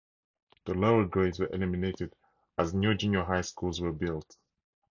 [0.65, 2.15] The lower grades were eliminated
[2.57, 4.35] as new junior high schools were built.